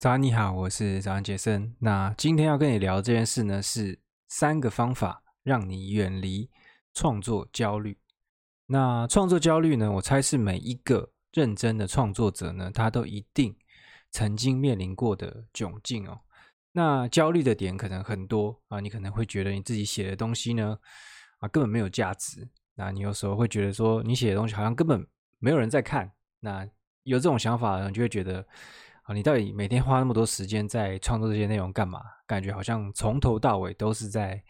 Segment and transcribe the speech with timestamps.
[0.00, 1.76] 早安，你好，我是早安杰森。
[1.78, 6.48] 那今天要跟你聊这件事呢，是三个方法让你远离
[6.94, 7.98] 创作焦虑。
[8.64, 13.54] 那创作焦虑呢，我猜是每一个认真的创作者呢，他都一定
[14.10, 16.18] 曾经面临过的窘境哦。
[16.72, 20.78] 那焦虑的点可能很多啊，你可能会觉得你自己写的东西呢，
[21.40, 22.48] 啊，根本没有价值。
[22.74, 25.06] 那你有时候会觉得说，你写的东西好像根本
[25.38, 26.10] 没有人在看。
[26.38, 26.66] 那
[27.02, 28.46] 有这种想法呢，你就会觉得，
[29.10, 32.00] 啊，你到底每天花那么多时间在创作这些内容干嘛？
[32.28, 34.40] 感觉好像从头到尾都是在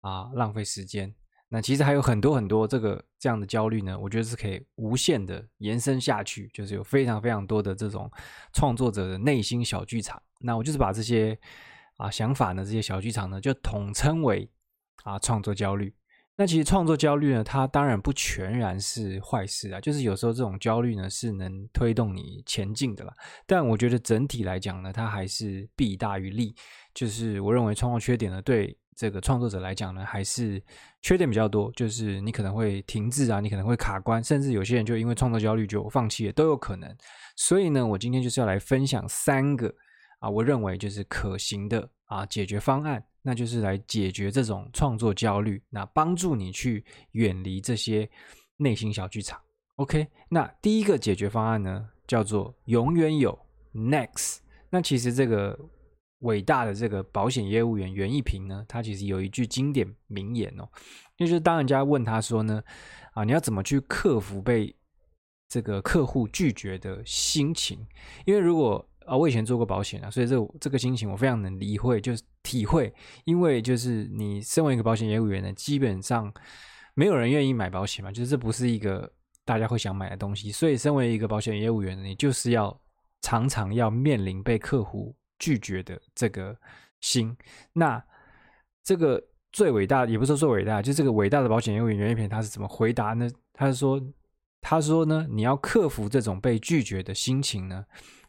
[0.00, 1.14] 啊浪费时间。
[1.50, 8.10] 那其实还有很多很多这个这样的焦虑呢，我觉得是可以无限的延伸下去，就是有非常非常多的这种
[8.54, 10.20] 创作者的内心小剧场。
[10.40, 11.38] 那我就是把这些
[11.98, 14.50] 啊想法呢，这些小剧场呢，就统称为
[15.04, 15.94] 啊创作焦虑。
[16.38, 23.14] 那其实创作焦虑呢，它当然不全然是坏事啊，就是有时候这种焦虑呢是能推动你前进的啦。
[23.46, 26.54] 但我觉得整体来讲呢，它还是弊大于利。
[26.92, 30.62] 就是我认为创作缺点呢，对这个创作者来讲呢，还是
[31.00, 31.72] 缺点比较多。
[31.72, 36.94] 就是你可能会停滞啊，你可能会卡关，甚至有些人就因为创作焦虑就放弃了，都有可能。
[37.34, 39.74] 所以呢，我今天就是要来分享三个
[40.18, 43.02] 啊，我认为就是可行的啊解决方案。
[43.26, 48.08] 那就是来解决这种创作焦虑，那帮助你去远离这些
[48.56, 49.40] 内心小剧场。
[49.74, 53.36] OK，那第一个解决方案呢，叫做永远有
[53.74, 54.36] Next。
[54.70, 55.58] 那其实这个
[56.20, 60.68] 伟大的这个保险业务员袁一平呢，他其实有一句经典名言哦，
[61.18, 62.62] 那就是当人家问他说呢，
[63.14, 64.72] 啊，你要怎么去克服被
[65.48, 67.84] 这个客户拒绝的心情？
[68.24, 72.92] 因为如果啊，我以前做过保险啊，所以这、这个心情我非常能理会，就是体会。
[73.24, 76.32] 因为就是你身为一个保险业务员呢，基本上
[76.94, 79.10] 没有人愿意买保险嘛，就是这不是一个
[79.44, 80.50] 大家会想买的东西。
[80.50, 82.78] 所以，身为一个保险业务员呢，你就是要
[83.22, 86.56] 常常要面临被客户拒绝的这个
[87.00, 87.36] 心。
[87.72, 88.02] 那
[88.82, 93.30] 这个最伟大，也不是说最伟大，就这个伟大的保险业务员袁一平他是怎么回答呢？
[93.52, 94.00] 他是说，
[94.60, 97.84] 他说呢，你要克服这种被拒绝的心情呢。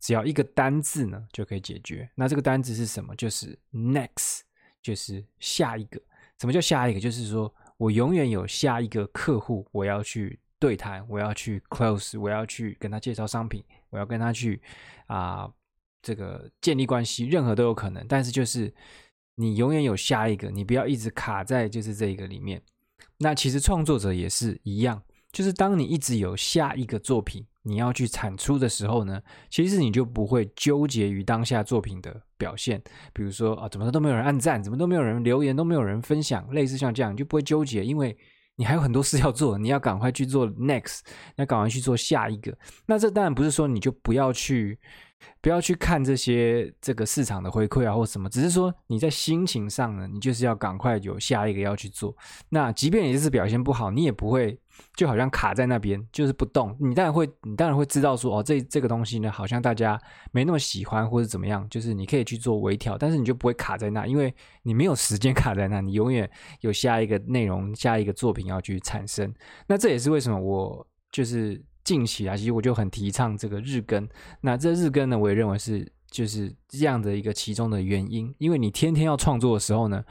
[0.00, 2.10] 只要一个单字呢，就可以解决。
[2.14, 3.14] 那这个单字是什么？
[3.16, 4.40] 就是 next，
[4.82, 6.00] 就是下一个。
[6.38, 6.98] 什么叫下一个？
[6.98, 14.60] 就是说我永远有下一个客户，我要去对谈，我要去 close，我要去跟他介绍商品，我要跟他去
[15.06, 15.52] 啊、
[16.00, 18.06] 这个建立关系，任何都有可能。
[18.08, 18.72] 但是就是
[19.34, 22.62] 你永远有下一个，你不要一直卡在就是这一个里面。
[23.18, 25.02] 那其实创作者也是一样，
[25.32, 27.46] 就是当你一直有下一个作品。
[27.62, 29.20] 你要去产出的时候呢，
[29.50, 32.82] 其实你就不会纠结于当下作品的表现，
[33.12, 38.16] 比如说啊，怎么都没有人按赞，怎么都没有人留言，都没有人分享，类似像这样，你就不会纠结，因为
[38.56, 41.00] 你还有很多事要做，你要赶快去做 next，
[41.36, 42.56] 要赶快去做下一个。
[42.86, 44.78] 那这当然不是说你就不要去。
[45.42, 52.16] 不要去看这些这个市场的回馈啊，或什么，只是说你在心情上呢，你就是要赶快有下一个要去做。
[52.48, 54.58] 那即便你这次表现不好，你也不会
[54.94, 56.76] 就好像卡在那边，就是不动。
[56.80, 60.00] 你当然会，你当然会知道说，哦，这这个东西呢，好像大家
[60.32, 66.30] 没那么喜欢，或者怎么样，就是你可以去做微调，但是你就不会卡在那，因为你没有时间卡在那，你永远
[66.60, 69.32] 有下一个内容、下一个作品要去产生。
[69.66, 71.62] 那这也是为什么我就是。
[71.82, 74.06] 近期啊，其实我就很提倡这个日更。
[74.42, 78.32] 那这日更呢，我也认为是就是这样的一个其中的原因。
[78.38, 80.04] 因为你天天要创作的时候呢，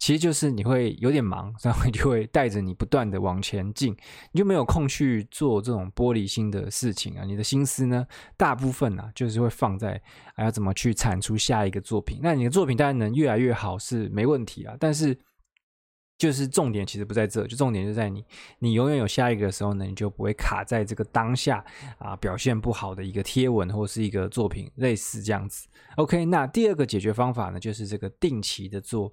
[0.00, 3.96] 其实就是你会有点忙， 然后你就会带着你不断的往前进，
[4.32, 7.24] 你就没有空去做这种玻璃心的事情啊。
[7.24, 8.04] 你的心思呢，
[8.36, 9.92] 大部分啊，就是会放在
[10.34, 12.18] 啊要怎么去产出下一个作品。
[12.20, 15.16] 那你的作品当然能越来越好是没问题啊，但是。
[16.20, 18.22] 就是重点其实不在这，就重点就在你，
[18.58, 21.64] 你永远有下一个的时候呢，你就不会卡在这个当下
[21.96, 25.66] 啊表现不好的一个贴文或是一个作品，类似这样子。
[25.96, 29.10] OK，那第二个解决方法呢，就是这个定期的做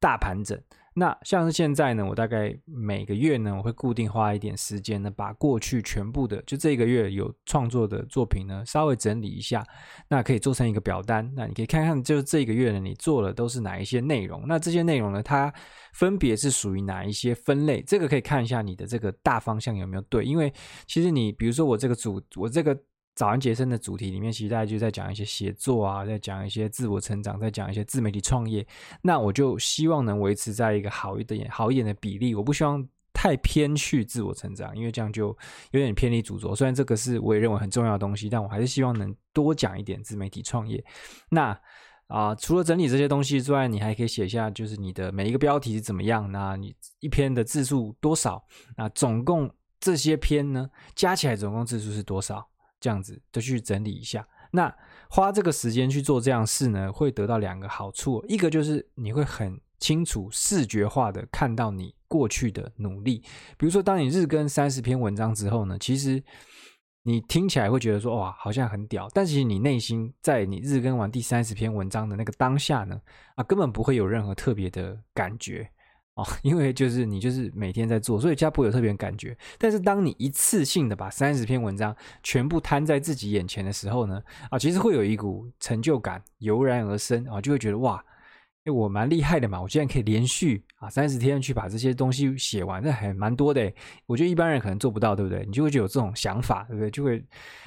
[0.00, 0.60] 大盘整。
[0.94, 9.64] 那像是现在呢，我大概每个月呢，我会固定花一点时间呢，把过去全部的就这个月有创作的作品呢，稍微整理一下，
[10.08, 11.30] 那可以做成一个表单。
[11.36, 14.44] 那你可以看看，就是这个月呢，你做了都是哪一些内容？
[14.46, 15.52] 那这些内容呢，它
[15.92, 17.80] 分别是属于哪一些分类？
[17.82, 20.52] 这个可以看一下你的这个大方向有没有对，因为
[20.86, 22.78] 其实你比如说我这个组，我这个。
[23.18, 28.64] 早安杰森的主题里面，其实大家就在讲一些写作啊，在讲一些自我成长，在讲一些自媒体创业。
[29.02, 32.32] 那我就希望能维持在一个好一点、好一点的比例。
[32.32, 35.36] 我不希望太偏去自我成长，因为这样就
[35.72, 36.54] 有点偏离主轴。
[36.54, 40.84] 虽然这个是我也认为很重要的东西，但我还是希望能多讲一点自媒体创业。
[41.28, 41.60] 那
[42.06, 46.30] 啊、除了整理这些东西之外，你还可以写下，就是你的每一个标题是怎么样？
[46.30, 48.40] 那你一篇的字数多少？
[48.76, 49.50] 那总共
[49.80, 52.48] 这些篇呢，加起来总共字数是多少？
[52.80, 54.26] 这样子就去整理一下。
[54.50, 54.74] 那
[55.10, 63.18] 花这个时间去做这样事呢，会得到两个好处，一个就是你会很清楚视觉化的看到你过去的努力，
[63.58, 66.22] 比如说当你日更三十篇文章之后呢，其实
[67.02, 73.00] 你听起来会觉得说哇，好像很屌，但其实你内心在你日更完第三十篇文章的那个当下呢，
[73.34, 75.70] 啊，根本不会有任何特别的感觉。
[76.18, 79.38] 哦，因为就是你就是每天在做，所以家不有特别感觉。
[79.56, 81.94] 但是当你一次性的把三十篇文章
[82.24, 84.20] 全部摊在自己眼前的时候呢，
[84.50, 88.04] 啊，其实会有一股成就感油然而生啊，就会觉得哇，
[88.64, 93.72] 哎，我蛮厉害的嘛，我竟然可以连续啊三十天去把这些东西写完，那还蛮多的。
[94.06, 95.46] 我觉得一般人可能做不到，对不对？
[95.46, 96.90] 你就会有这种想法，对不对？
[96.90, 97.24] 就会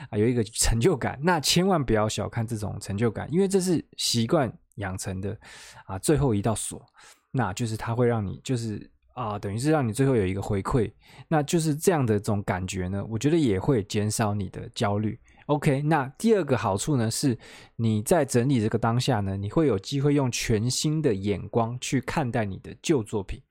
[0.10, 1.18] 啊有一个成就感。
[1.24, 5.38] 那千万不要小看这种成就感，因为这是习惯养成的
[5.86, 6.86] 啊最后一道锁。
[7.32, 10.92] 那就是它会让你，就是啊、等于是让你最后有一个回馈，
[11.28, 15.20] 那就是这样的这种感觉呢，我觉得也会减少你的焦虑。
[15.48, 17.38] OK，那第二个好处呢，是
[17.76, 23.42] 你在整理这个当下呢，你会有机会用全新的眼光去看待你的旧作品，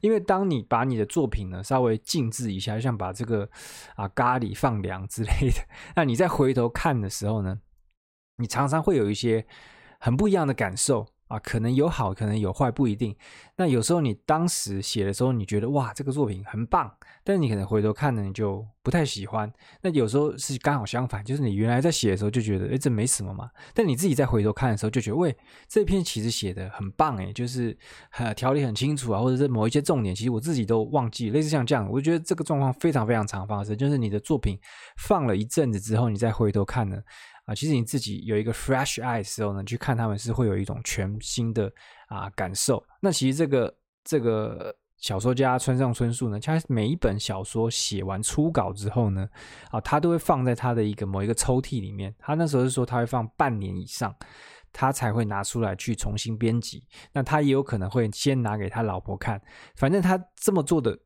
[0.00, 3.48] 因为当你把你的作品呢稍微静置一下，就像把这个
[3.94, 5.62] 啊咖喱放凉之类的，
[5.94, 7.60] 那你再回头看的时候呢，
[8.38, 9.46] 你常常会有一些
[9.98, 11.06] 很不一样的感受。
[11.30, 13.14] 啊，可能有好，可能有坏，不一定。
[13.54, 16.92] 那有时候你当时写的时候，你觉得哇，这个作品很棒，
[17.22, 19.52] 但是你可能回头看呢，你就不太喜欢。
[19.82, 23.50] 那有时候是刚好相反，就是你原来在写的时候就觉得，诶，这没什么嘛。
[23.74, 25.36] 但你自己再回头看的时候，就觉得，喂，
[25.68, 27.76] 这篇其实写的很棒，诶，就是
[28.12, 31.30] 呃条理很清楚啊，或者是某一些重点，其实我自己都忘记。
[31.30, 34.58] 类似像这样，我觉得这个状况非常非常常发生，就是你的作品
[34.96, 36.96] 放了一阵子之后，你再回头看呢。
[37.46, 41.72] 啊，其实你自己有一个 fresh eye 的时候呢，去看他们是会有一种全新的
[42.06, 42.80] 啊感受。
[43.00, 43.74] 那其实这个
[44.04, 49.28] 这个小说家村上春树呢，他每一本小说写完初稿之后呢，
[49.70, 52.14] 啊，他都会放在他的一个某一个抽屉里面。
[52.18, 54.14] 他那时候是说他会放半年以上，
[54.72, 56.86] 他才会拿出来去重新编辑。
[57.12, 59.40] 那他也有可能会先拿给他老婆看，
[59.74, 60.98] 反正他这么做的。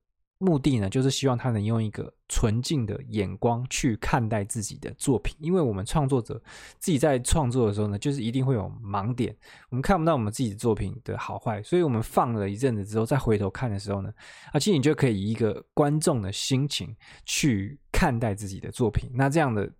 [0.44, 6.40] 目的呢，就是希望他能用一个纯净的眼光去看待自己的作品，因为我们创作者
[6.78, 9.34] 自己在创作的时候呢，就是一定会有盲点，
[9.70, 14.12] 我们看不到我们自己的作品的好坏，所以我们放了一阵子之后再回头看的时候呢，
[14.52, 16.94] 啊，其实你就可以以一个观众的心情
[17.24, 19.72] 去看待自己的作品，那这样的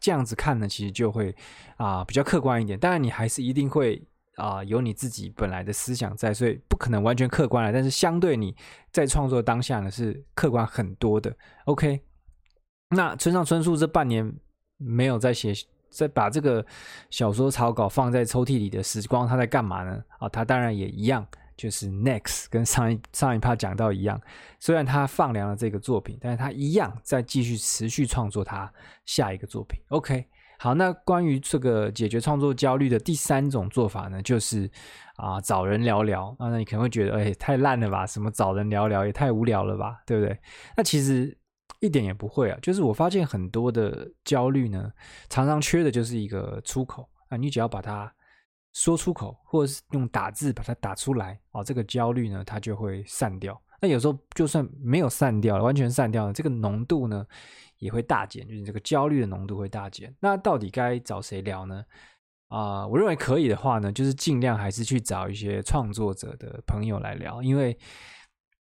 [0.00, 1.34] 这样子看呢，其实就会
[1.76, 4.02] 啊比较客观一点，当然你还是一定会。
[4.38, 7.72] 啊、有你自己本来的思想在，所以不可能完全客观了。
[7.72, 8.54] 但是相对你
[8.92, 11.36] 在创作当下呢，是客观很多的。
[11.64, 12.00] OK，
[12.90, 14.32] 那村上春树这半年
[14.76, 15.52] 没有在写，
[15.90, 16.64] 在把这个
[17.10, 20.02] 小说草稿放在抽屉里的时光，他在干嘛呢？
[20.20, 21.26] 啊，他当然也一样，
[21.56, 24.20] 就是 Next 跟上一上一趴讲到一样，
[24.60, 28.72] 虽然他放凉了这个作品，但是他一样在继续持续创作他
[29.04, 29.80] 下一个作品。
[29.88, 30.28] OK。
[30.60, 34.68] 好，那关于这个解决创作焦虑的第三种做法呢，就是
[35.14, 36.34] 啊、找人聊聊。
[36.40, 38.04] 啊，那你可能会觉得，哎，太烂了吧？
[38.04, 40.02] 什么找人聊聊也太无聊了吧？
[40.04, 40.36] 对不对？
[40.76, 41.36] 那其实
[41.78, 42.58] 一点也不会啊。
[42.60, 44.92] 就是我发现很多的焦虑呢，
[45.28, 47.36] 常常缺的就是一个出口啊。
[47.36, 48.12] 你只要把它
[48.72, 53.60] 说出口，或者是用打字把它打出来，哦，这个焦虑呢，它就会散掉。
[53.80, 57.26] 那有时候就算没有散掉了，完全散掉了，这个浓度呢，
[57.78, 60.14] 也会大减，就是这个焦虑的浓度会大减。
[60.20, 61.84] 那到底该找谁聊呢？
[62.48, 67.78] 啊、我认为可以的话呢，就是尽量还是去找一些创作者的朋友来聊，因为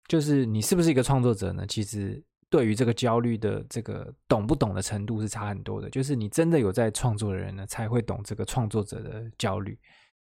[0.08, 1.66] 就是你是不是一个创作者呢？
[1.68, 5.90] 其实对于这个焦虑的这个懂不懂的程度是差很多的。
[5.90, 9.78] 就是你真的有在创作的人呢，才会懂这个创作者的焦虑。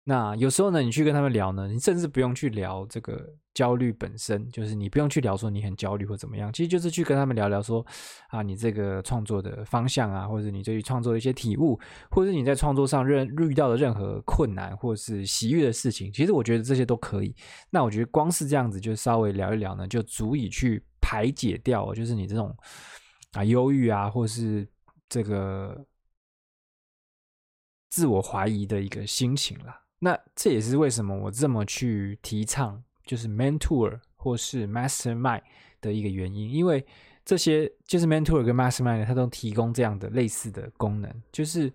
[0.06, 7.82] 那有时候呢，你去跟他们聊呢，你甚至不用去聊这个焦虑本身，就是你不用去聊说你很焦虑或怎么样，其实就是去跟他们聊聊说
[8.28, 11.80] 啊，你这个创作的方向啊，或者你对于创作的一些体悟，
[12.10, 17.34] 或者是你在创作上任遇到的任何困难或是喜悦的事情，其实我觉得这些都可以。
[17.70, 22.54] 那我觉得光是这样子就稍微聊一聊呢，就足以去排解掉，就是你这种
[23.32, 24.68] 啊忧郁啊，或是
[25.08, 25.82] 这个
[27.88, 29.83] 自我怀疑的一个心情了。
[30.04, 35.40] 那这也是为什么我这么去提倡，就是 mentor 或是 mastermind
[35.80, 36.84] 的一个原因，因为
[37.24, 41.72] 这些就是 mentor 跟 mastermind，它都提供这样的类似的功能，就是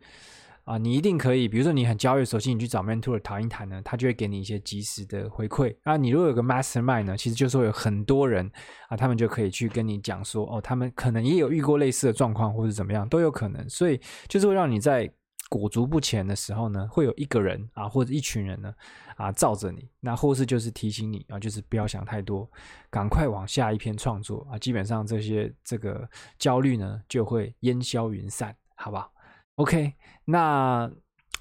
[0.64, 5.76] 啊，你一定可以，比如说你很焦虑的时候，你去找 mentor 谈一谈呢，他就会给你一些及时的回馈。
[5.82, 8.48] 啊，你如果有个 mastermind 呢，其实就是会有很多人
[8.90, 15.12] 啊，他们就可以去跟你讲说，哦，他们可能也有遇过类似的状况，或者怎么样都有可能，所以就是会让你在。
[15.50, 18.74] 裹足不前的时候呢，会有一个人啊，或者一群人呢，
[19.18, 22.50] 啊，罩着你，那或是就是提醒你啊，就是不要想太多，
[22.90, 29.12] 赶快往下一篇创作啊，基本上这些这个焦虑呢就会烟消云散，好不好
[29.56, 30.90] ？OK，那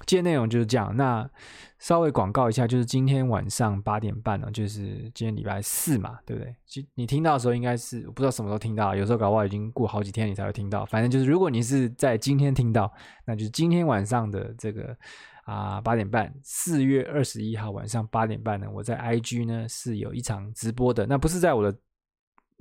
[0.05, 0.95] 今天内容就是这样。
[0.95, 1.29] 那
[1.77, 6.55] 稍微广告一下，就是今天晚上八点半呢，就是今天礼拜四嘛，对不对？
[6.65, 10.85] 其你听到的时候应该是我不知道什么时候听到，有时候搞不好已经过好几天你才会听到。
[10.85, 12.91] 反正就是如果你是在今天听到，
[13.25, 14.95] 那就是今天晚上的这个
[15.45, 21.77] 啊八点半，四月二十一号晚上八点半呢，我在 IG 呢是有一场直播的，那不是在我的。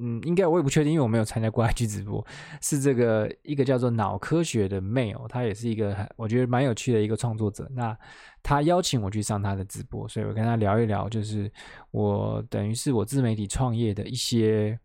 [0.01, 2.25] 嗯，应该我也不确定，因为我没有参加过 IG 直播。
[2.63, 7.69] 是这个一个叫做脑科学的 Mail，他也是一个我觉得蛮有趣的一个创作者。
[7.73, 7.97] 那
[8.43, 11.51] 他邀请我去上他的直播，所以我跟他聊一聊，就是
[11.91, 14.79] 我等于是我自媒体创业的一些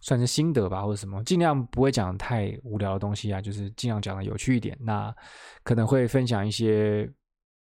[0.00, 4.76] 算是心得吧，或者什么，尽量不会讲太无聊的东西啊，就是尽量讲的有趣一点。
[4.80, 5.14] 那
[5.62, 7.08] 可能会分享一些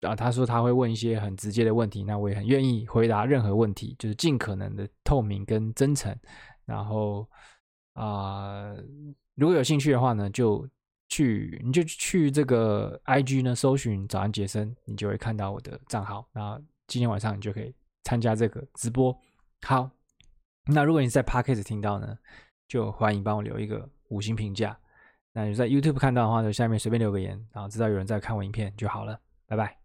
[0.02, 6.16] 啊，他说他会问一些很直接的问题，那我也很愿意回答任何问题，就是尽可能的透明跟真诚。
[6.66, 7.28] 然后
[7.94, 8.74] 啊、
[9.36, 10.68] 如果有兴趣的话呢，就
[11.10, 16.28] 去你就去这个 IG 呢，搜寻“早安杰森”，你就会看到我的账号。
[16.34, 19.16] 那今天晚上你就可以参加这个直播。
[19.62, 19.90] 好，
[20.66, 22.18] 那如果你在 Podcast 听到呢，
[22.68, 24.78] 就欢迎帮我留一个五星评价。
[25.34, 29.20] 那你在 YouTube 看到的话，就下面随便留个言，然后知道有人在看我影片就好了。
[29.46, 29.83] 拜拜。